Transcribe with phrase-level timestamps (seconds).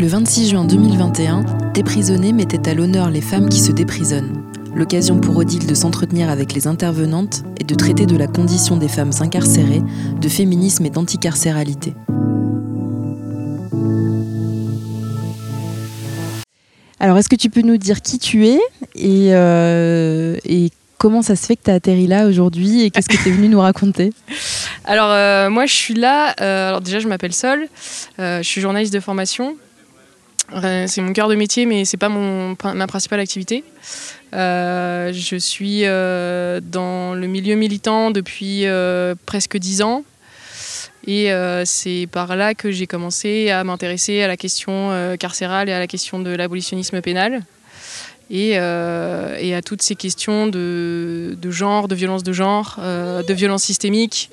[0.00, 4.42] Le 26 juin 2021, Déprisonner mettait à l'honneur les femmes qui se déprisonnent.
[4.74, 8.88] L'occasion pour Odile de s'entretenir avec les intervenantes et de traiter de la condition des
[8.88, 9.82] femmes incarcérées,
[10.18, 11.92] de féminisme et d'anticarcéralité.
[16.98, 18.58] Alors, est-ce que tu peux nous dire qui tu es
[18.94, 23.08] et, euh, et comment ça se fait que tu as atterri là aujourd'hui et qu'est-ce
[23.10, 24.14] que tu es venu nous raconter?
[24.86, 26.34] Alors, euh, moi, je suis là.
[26.40, 27.68] euh, alors, déjà, je m'appelle Sol.
[28.18, 29.56] euh, je suis journaliste de formation.
[30.86, 33.64] C'est mon cœur de métier, mais c'est pas mon, ma principale activité.
[34.34, 40.04] Euh, je suis euh, dans le milieu militant depuis euh, presque dix ans.
[41.06, 41.32] Et
[41.64, 45.86] c'est par là que j'ai commencé à m'intéresser à la question carcérale et à la
[45.86, 47.42] question de l'abolitionnisme pénal.
[48.30, 48.58] Et, et
[49.54, 54.30] à toutes ces questions de, de genre, de violence de genre, de violence systémique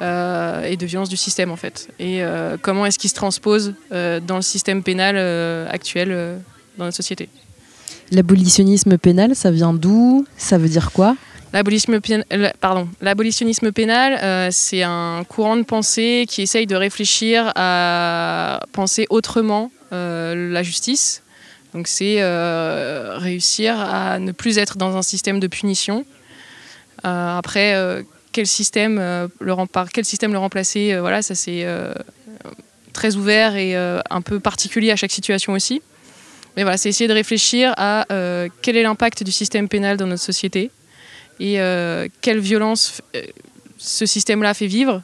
[0.00, 1.88] euh, et de violence du système en fait.
[1.98, 5.16] Et euh, comment est-ce qu'il se transpose euh, dans le système pénal
[5.68, 6.38] actuel
[6.76, 7.28] dans notre société?
[8.10, 10.26] L'abolitionnisme pénal, ça vient d'où?
[10.36, 11.16] Ça veut dire quoi?
[11.52, 17.52] L'abolitionnisme pén- la- pardon, l'abolitionnisme pénal, c'est un courant de pensée qui essaye de réfléchir
[17.54, 21.22] à penser autrement la justice.
[21.74, 22.22] Donc c'est
[23.16, 26.04] réussir à ne plus être dans un système de punition.
[27.02, 27.74] Après,
[28.38, 29.26] quel système euh,
[29.72, 31.92] par quel système le remplacer, euh, voilà, ça c'est euh,
[32.92, 35.82] très ouvert et un peu particulier à chaque situation aussi.
[36.56, 38.06] Mais voilà, c'est essayer de réfléchir à
[38.62, 40.70] quel est l'impact du système pénal dans notre société
[41.40, 41.58] et
[42.20, 43.00] quelle violence
[43.76, 45.02] ce système-là fait vivre,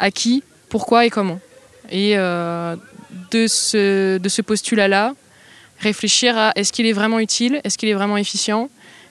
[0.00, 1.38] à qui, pourquoi et comment.
[1.92, 5.14] Et de ce, postulat-là,
[5.78, 8.70] réfléchir à est-ce qu'il est vraiment utile, est-ce qu'il est vraiment efficient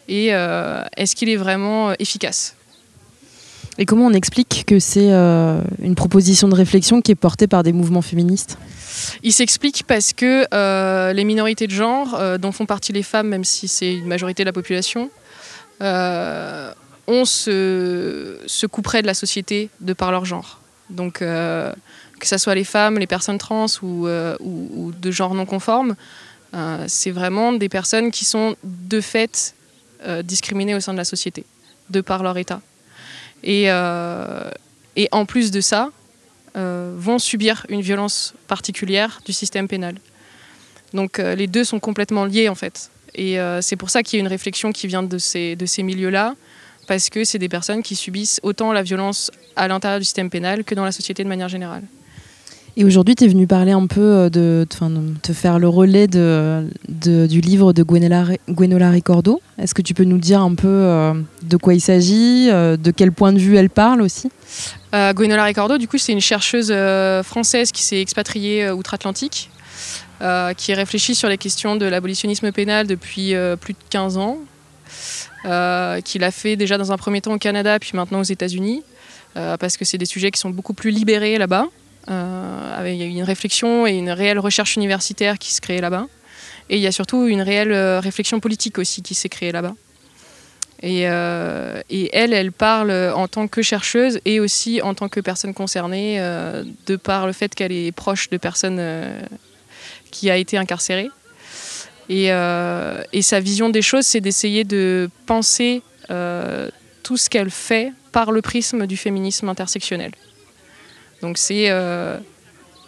[0.09, 2.55] et est-ce qu'il est vraiment efficace.
[3.79, 7.63] Et comment on explique que c'est euh, une proposition de réflexion qui est portée par
[7.63, 8.57] des mouvements féministes?
[9.23, 13.29] Il s'explique parce que euh, les minorités de genre, euh, dont font partie les femmes,
[13.29, 15.09] même si c'est une majorité de la population,
[15.81, 20.59] ont ce, ce coup près de la société de par leur genre.
[20.89, 21.73] Donc, que
[22.23, 25.95] ce soit les femmes, les personnes trans ou, de genre non conforme,
[26.87, 29.55] c'est vraiment des personnes qui sont de fait
[30.23, 31.45] discriminées au sein de la société,
[31.89, 32.59] de par leur état.
[33.43, 34.49] Et, euh,
[34.95, 35.91] et en plus de ça,
[36.55, 39.95] euh, vont subir une violence particulière du système pénal.
[40.93, 42.89] Donc euh, les deux sont complètement liés en fait.
[43.15, 45.81] Et c'est pour ça qu'il y a une réflexion qui vient de ces, de ces
[45.81, 46.35] milieux-là,
[46.87, 50.63] parce que c'est des personnes qui subissent autant la violence à l'intérieur du système pénal
[50.63, 51.81] que dans la société de manière générale.
[52.79, 54.65] Et aujourd'hui, tu es venu parler un peu euh, de,
[55.21, 59.41] te faire le relais de, du livre de Gwenola, Ricordo.
[59.57, 61.13] Est-ce que tu peux nous dire un peu euh,
[61.43, 64.31] de quoi il s'agit, euh, de quel point de vue elle parle aussi?
[64.93, 66.73] Gwenola Ricordo, du coup, c'est une chercheuse
[67.25, 69.49] française qui s'est expatriée outre-Atlantique,
[70.55, 74.37] qui réfléchit sur les questions de l'abolitionnisme pénal depuis plus de 15 ans,
[76.05, 78.81] qui l'a fait déjà dans un premier temps au Canada, puis maintenant aux États-Unis,
[79.35, 81.67] parce que c'est des sujets qui sont beaucoup plus libérés là-bas.
[82.09, 85.81] Euh, il y a eu une réflexion et une réelle recherche universitaire qui se crée
[85.81, 86.07] là-bas.
[86.69, 89.75] Et il y a surtout une réelle euh, réflexion politique aussi qui s'est créée là-bas.
[90.81, 95.19] Et, euh, et elle, elle parle en tant que chercheuse et aussi en tant que
[95.19, 98.81] personne concernée, de par le fait qu'elle est proche de personnes
[100.09, 101.09] qui a été incarcérée.
[102.07, 102.29] Et,
[103.21, 105.81] sa vision des choses, c'est d'essayer de penser
[107.03, 110.11] tout ce qu'elle fait par le prisme du féminisme intersectionnel.
[111.21, 112.17] Donc c'est euh,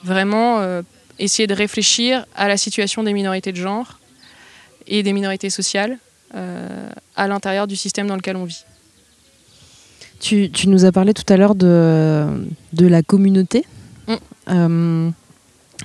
[0.04, 0.82] vraiment euh,
[1.20, 4.00] essayer de réfléchir à la situation des minorités de genre
[4.88, 5.98] et des minorités sociales
[6.36, 8.64] euh, à l'intérieur du système dans lequel on vit.
[10.20, 12.26] tu, tu nous as parlé tout à l'heure de,
[12.74, 13.66] de la communauté.
[14.08, 14.14] Mm.
[14.50, 15.10] Euh,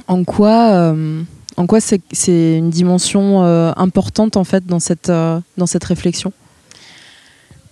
[0.08, 1.22] en quoi, euh,
[1.56, 6.32] en quoi c'est, c'est une dimension euh, importante en fait dans cette, dans cette réflexion?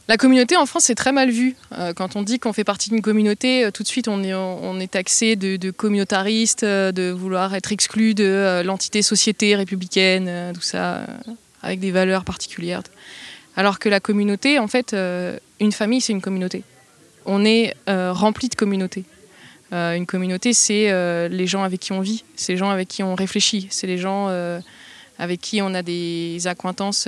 [0.06, 1.56] La communauté en France, c'est très mal vu.
[1.72, 4.22] Euh, quand on dit qu'on fait partie d'une communauté, euh, tout de suite, on
[4.80, 10.60] est, taxé de, de communautariste, euh, de vouloir être exclu de l'entité société républicaine, tout
[10.60, 11.06] ça,
[11.62, 12.82] avec des valeurs particulières.
[13.56, 14.94] Alors que la communauté, en fait,
[15.60, 16.64] une famille, c'est une communauté.
[17.24, 19.04] On est rempli de communautés.
[19.72, 20.90] Une communauté, c'est
[21.28, 23.98] les gens avec qui on vit, c'est les gens avec qui on réfléchit, c'est les
[23.98, 24.28] gens
[25.18, 27.06] avec qui on a des accointances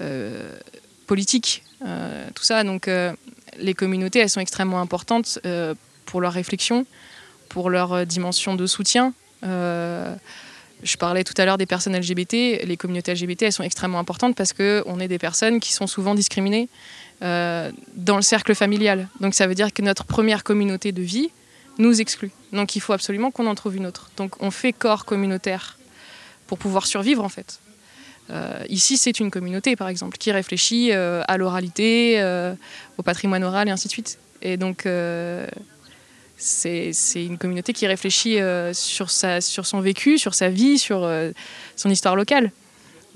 [0.00, 0.58] euh,
[1.06, 2.64] politiques, tout ça.
[2.64, 3.12] Donc euh,
[3.58, 5.74] les communautés, elles sont extrêmement importantes euh,
[6.06, 6.86] pour leur réflexion,
[7.48, 9.12] pour leur euh, dimension de soutien.
[9.44, 10.14] Euh,
[10.82, 12.64] je parlais tout à l'heure des personnes LGBT.
[12.64, 16.14] Les communautés LGBT, elles sont extrêmement importantes parce qu'on est des personnes qui sont souvent
[16.14, 16.68] discriminées
[17.22, 19.08] euh, dans le cercle familial.
[19.20, 21.30] Donc ça veut dire que notre première communauté de vie,
[21.78, 22.32] nous exclut.
[22.52, 24.10] Donc il faut absolument qu'on en trouve une autre.
[24.16, 25.78] Donc on fait corps communautaire
[26.46, 27.60] pour pouvoir survivre en fait.
[28.30, 32.54] Euh, ici, c'est une communauté, par exemple, qui réfléchit euh, à l'oralité, euh,
[32.98, 34.18] au patrimoine oral et ainsi de suite.
[34.42, 34.86] Et donc,
[36.36, 38.38] c'est une communauté qui réfléchit
[38.72, 41.10] sur, sa, sur son vécu, sur sa vie, sur
[41.74, 42.52] son histoire locale.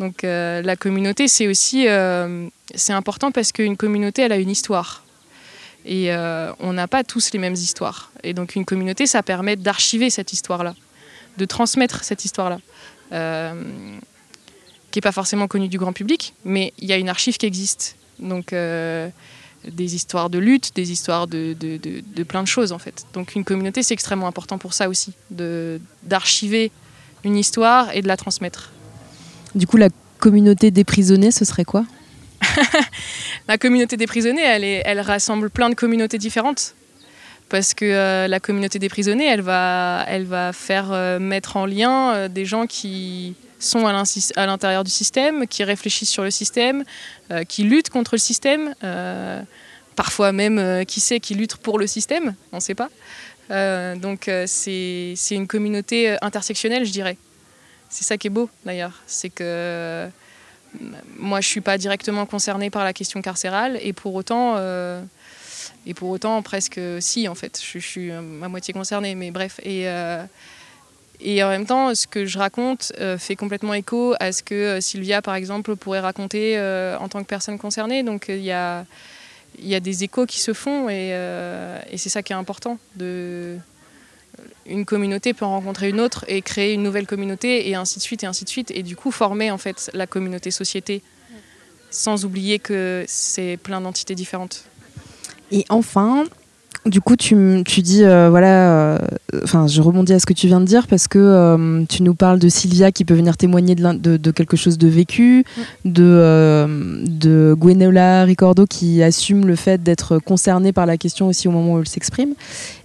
[0.01, 1.87] Donc, la communauté, c'est aussi
[2.75, 5.05] c'est important parce qu'une communauté, elle a une histoire.
[5.87, 6.13] Et
[6.59, 8.11] on n'a pas tous les mêmes histoires.
[8.25, 10.75] Et donc, une communauté, ça permet d'archiver cette histoire-là,
[11.39, 12.59] de transmettre cette histoire-là
[14.93, 17.47] qui n'est pas forcément connu du grand public, mais il y a une archive qui
[17.47, 17.97] existe.
[18.21, 19.09] Donc euh,
[19.67, 23.05] des histoires de lutte, des histoires de, de, de, plein de choses en fait.
[23.15, 26.71] Donc une communauté, c'est extrêmement important pour ça aussi, d'archiver
[27.25, 28.71] une histoire et de la transmettre.
[29.55, 31.85] Du coup, la communauté des prisonniers, ce serait quoi?
[33.49, 36.75] La communauté des prisonniers, elle, est, elle rassemble plein de communautés différentes
[37.49, 41.67] parce que euh, la communauté des prisonniers, elle va, elle va faire euh, mettre en
[41.67, 46.85] lien des gens qui, sont à l'intérieur du système, qui réfléchissent sur le système,
[47.31, 49.41] euh, qui luttent contre le système, euh,
[49.97, 52.91] parfois même, euh, qui sait, qui luttent pour le système, on ne sait pas.
[53.97, 57.17] donc c'est une communauté intersectionnelle, je dirais.
[57.89, 60.09] C'est ça qui est beau d'ailleurs, c'est que
[61.19, 64.57] moi je ne suis pas directement concernée par la question carcérale et pour autant...
[65.87, 69.61] et pour autant, presque si, en fait, je, suis à moitié concernée, mais bref.
[69.63, 69.87] Et,
[71.25, 74.55] et en même temps, ce que je raconte euh, fait complètement écho à ce que
[74.55, 78.03] euh, Sylvia, par exemple, pourrait raconter euh, en tant que personne concernée.
[78.03, 78.85] Donc il y a,
[79.57, 81.15] des échos qui se font et,
[81.97, 82.79] c'est ça qui est important.
[84.67, 88.03] Une communauté peut en rencontrer une autre et créer une nouvelle communauté et ainsi de
[88.03, 88.73] suite et ainsi de suite.
[88.73, 91.03] Et du coup, former en fait la communauté société
[91.91, 94.65] sans oublier que c'est plein d'entités différentes.
[95.53, 96.25] Et enfin,
[96.87, 97.35] du coup, tu,
[97.79, 98.99] dis, euh, voilà, euh,
[99.45, 102.15] enfin, je rebondis à ce que tu viens de dire parce que euh, tu nous
[102.15, 105.45] parles de Sylvia qui peut venir témoigner de, quelque chose de vécu,
[105.85, 106.67] de,
[107.07, 111.75] de Gwenola Ricordo qui assume le fait d'être concernée par la question aussi au moment
[111.75, 112.35] où elle s'exprime,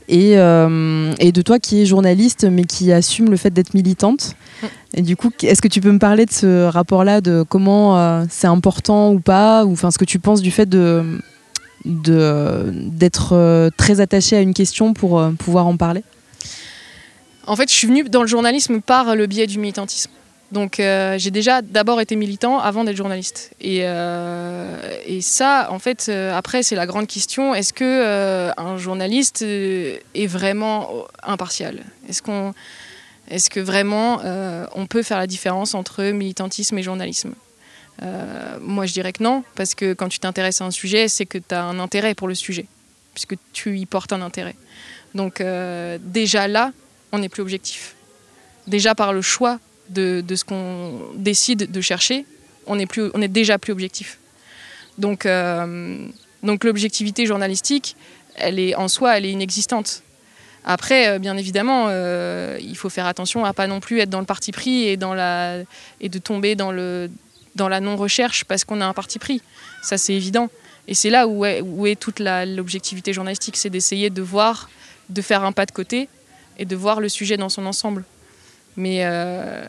[0.10, 4.36] et, et, de toi qui es journaliste mais qui assume le fait d'être militante.
[4.94, 8.48] Et du coup, est-ce que tu peux me parler de ce rapport-là, de comment c'est
[8.48, 11.04] important ou pas, ou enfin ce que tu penses du fait de
[11.88, 16.04] d'être euh, très attaché à une question pour euh, pouvoir en parler?
[17.46, 20.12] En fait, je suis venue dans le journalisme par le biais du militantisme.
[20.52, 23.52] Donc euh, j'ai déjà d'abord été militant avant d'être journaliste.
[23.60, 30.28] Et, et, ça, en fait, après, c'est la grande question, est-ce que un journaliste est
[30.28, 30.90] vraiment
[31.24, 31.84] impartial?
[32.10, 32.54] Est-ce qu'on
[33.30, 34.22] est-ce que vraiment
[34.76, 37.34] on peut faire la différence entre militantisme et journalisme?
[38.04, 41.26] Euh, moi, je dirais que non, parce que quand tu t'intéresses à un sujet, c'est
[41.26, 42.66] que tu as un intérêt pour le sujet,
[43.14, 44.56] puisque tu y portes un intérêt.
[45.16, 46.72] Donc euh, déjà là,
[47.12, 47.96] on n'est plus objectif.
[48.68, 49.60] Déjà par le choix
[49.90, 52.26] de, ce qu'on décide de chercher,
[52.68, 54.20] on est, plus, on est déjà plus objectif.
[54.98, 56.06] Donc, euh,
[56.44, 57.96] donc l'objectivité journalistique,
[58.36, 60.04] elle est en soi, elle est inexistante.
[60.66, 61.90] Après, bien évidemment,
[62.60, 66.18] il faut faire attention à pas non plus être dans le parti pris et, de
[66.20, 67.10] tomber dans le,
[67.58, 69.42] dans la non-recherche parce qu'on a un parti pris.
[69.82, 70.50] Ça, c'est évident.
[70.88, 74.70] Et c'est là où est, où est toute l'objectivité journalistique, c'est d'essayer de voir,
[75.10, 76.08] de faire un pas de côté
[76.58, 78.06] et de voir le sujet dans son ensemble.
[78.78, 79.66] Mais euh,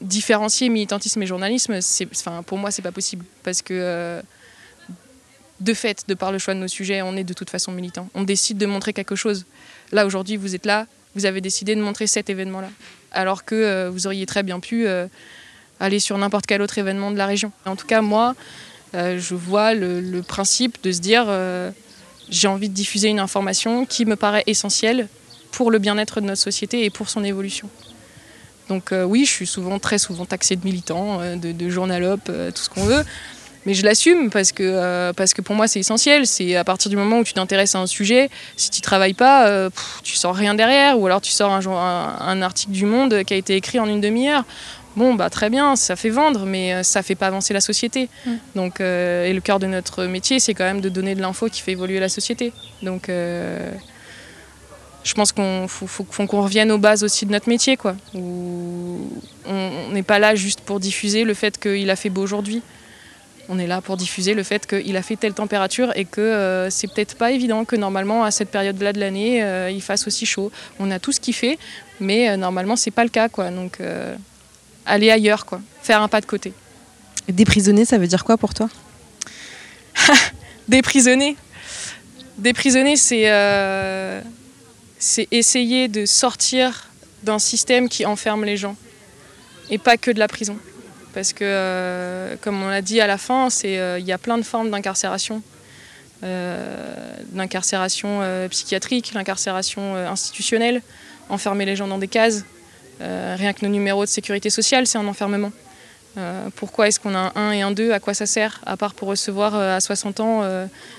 [0.00, 1.78] différencier militantisme et journalisme,
[2.12, 3.24] enfin, pour moi, c'est pas possible.
[3.42, 4.22] Parce que, euh,
[5.58, 8.08] de fait, de par le choix de nos sujets, on est de toute façon militant.
[8.14, 9.46] On décide de montrer quelque chose.
[9.90, 10.86] Là, aujourd'hui, vous êtes là,
[11.16, 12.70] vous avez décidé de montrer cet événement-là.
[13.10, 14.86] Alors que euh, vous auriez très bien pu
[15.80, 17.50] aller sur n'importe quel autre événement de la région.
[17.66, 18.34] En tout cas, moi,
[18.94, 21.70] euh, je vois le, principe de se dire euh,
[22.28, 25.08] j'ai envie de diffuser une information qui me paraît essentielle
[25.52, 27.68] pour le bien-être de notre société et pour son évolution.
[28.68, 32.68] Donc euh, oui, je suis souvent, très souvent taxée de militant, de, journalope, tout ce
[32.68, 33.04] qu'on veut.
[33.66, 36.26] Mais je l'assume parce que, parce que pour moi c'est essentiel.
[36.26, 39.68] C'est à partir du moment où tu t'intéresses à un sujet, si tu travailles pas,
[40.02, 40.98] tu sors rien derrière.
[40.98, 44.00] Ou alors tu sors un, un, article du Monde qui a été écrit en une
[44.00, 44.44] demi-heure
[44.96, 48.08] bon bah très bien, ça fait vendre, mais euh, ça fait pas avancer la société.
[48.26, 48.30] Mm.
[48.56, 51.48] Donc euh, et le cœur de notre métier, c'est quand même de donner de l'info
[51.48, 52.52] qui fait évoluer la société.
[52.82, 53.70] Donc euh,
[55.04, 57.96] je pense qu'on faut, qu'on revienne aux bases aussi de notre métier, quoi.
[58.14, 59.10] Où
[59.46, 62.62] on n'est pas là juste pour diffuser le fait qu'il a fait beau aujourd'hui.
[63.48, 66.86] On est là pour diffuser le fait qu'il a fait telle température et que c'est
[66.86, 70.52] peut-être pas évident que normalement à cette période-là de l'année il fasse aussi chaud.
[70.78, 71.58] On a tout ce qu'il fait,
[71.98, 73.50] mais normalement c'est pas le cas, quoi.
[73.50, 73.80] Donc
[74.90, 76.52] aller ailleurs, quoi, faire un pas de côté.
[77.28, 78.68] Déprisonner, ça veut dire quoi pour toi?
[80.68, 81.36] Déprisonner
[82.38, 83.30] Déprisonner, c'est.
[83.30, 84.20] Euh,
[84.98, 86.90] c'est essayer de sortir
[87.22, 88.76] d'un système qui enferme les gens
[89.70, 90.58] et pas que de la prison.
[91.14, 94.36] Parce que, euh, comme on l'a dit à la fin, euh, il y a plein
[94.36, 95.42] de formes d'incarcération.
[97.34, 98.20] L'incarcération
[98.50, 100.82] psychiatrique, l'incarcération institutionnelle,
[101.30, 102.44] enfermer les gens dans des cases.
[103.00, 105.52] Rien que nos numéros de sécurité sociale, c'est un enfermement.
[106.56, 108.60] pourquoi est-ce qu'on a un 1 et un 2 À quoi ça sert?
[108.66, 110.42] À part pour recevoir à 60 ans,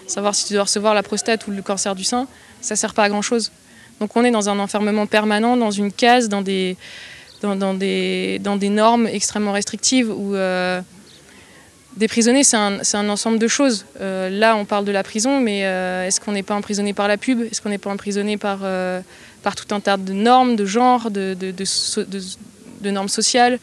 [0.08, 2.28] savoir si tu dois recevoir la prostate ou le cancer du sein,
[2.62, 3.52] ça sert pas à grand-chose.
[4.00, 6.76] Donc on est dans un enfermement permanent, dans une case, dans des,
[7.42, 10.82] dans, des, dans des normes extrêmement restrictives où euh,
[11.98, 13.86] des prisonniers, c'est un, un, ensemble de choses.
[14.00, 17.08] Euh, là, on parle de la prison, mais euh, est-ce qu'on n'est pas emprisonné par
[17.08, 17.42] la pub?
[17.42, 18.60] Est-ce qu'on n'est pas emprisonné par,
[19.44, 21.36] par tout un tas de normes, de genres, de,
[22.84, 23.60] normes sociales,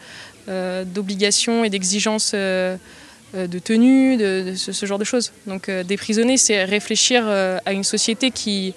[0.47, 5.33] d'obligations et d'exigences de tenue, de, ce, genre de choses.
[5.47, 8.75] Donc, des prisonniers, c'est réfléchir à une société qui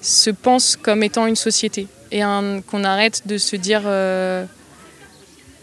[0.00, 2.20] se pense comme étant une société et
[2.66, 4.44] qu'on arrête de se dire euh,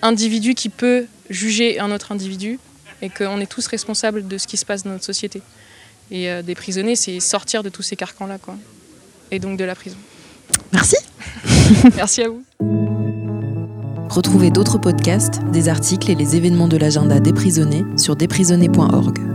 [0.01, 2.59] individu qui peut juger un autre individu
[3.01, 5.41] et qu'on est tous responsables de ce qui se passe dans notre société.
[6.11, 8.55] Et euh, des prisonniers, c'est sortir de tous ces carcans-là, quoi.
[9.35, 9.97] Et donc de la prison.
[10.71, 10.95] Merci.
[11.97, 12.41] Merci à vous.
[14.09, 19.34] Retrouvez d'autres podcasts, des articles et les événements de l'agenda des prisonniers sur desprisonnés.org.